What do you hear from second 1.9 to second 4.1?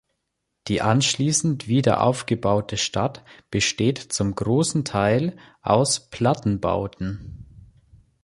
aufgebaute Stadt besteht